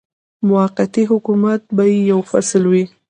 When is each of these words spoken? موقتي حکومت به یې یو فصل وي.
موقتي 0.49 1.03
حکومت 1.11 1.61
به 1.75 1.83
یې 1.91 1.99
یو 2.11 2.19
فصل 2.31 2.63
وي. 2.71 2.83